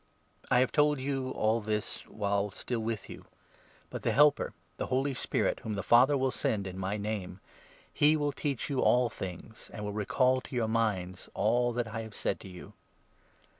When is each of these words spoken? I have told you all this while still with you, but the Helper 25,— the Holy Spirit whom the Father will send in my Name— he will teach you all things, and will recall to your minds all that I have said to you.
I 0.49 0.61
have 0.61 0.71
told 0.71 0.99
you 0.99 1.29
all 1.29 1.61
this 1.61 2.07
while 2.07 2.49
still 2.49 2.79
with 2.79 3.07
you, 3.07 3.25
but 3.91 4.01
the 4.01 4.11
Helper 4.11 4.45
25,— 4.77 4.77
the 4.77 4.85
Holy 4.87 5.13
Spirit 5.13 5.59
whom 5.59 5.75
the 5.75 5.83
Father 5.83 6.17
will 6.17 6.31
send 6.31 6.65
in 6.65 6.75
my 6.75 6.97
Name— 6.97 7.39
he 8.01 8.17
will 8.17 8.31
teach 8.31 8.67
you 8.67 8.79
all 8.79 9.09
things, 9.11 9.69
and 9.71 9.85
will 9.85 9.93
recall 9.93 10.41
to 10.41 10.55
your 10.55 10.67
minds 10.67 11.29
all 11.35 11.71
that 11.73 11.87
I 11.89 12.01
have 12.01 12.15
said 12.15 12.39
to 12.39 12.47
you. 12.47 12.73